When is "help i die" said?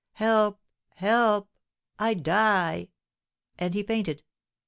0.95-2.89